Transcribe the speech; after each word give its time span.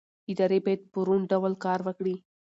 ادارې 0.31 0.59
باید 0.65 0.81
په 0.93 0.99
روڼ 1.07 1.19
ډول 1.31 1.53
کار 1.65 1.79
وکړي 1.83 2.15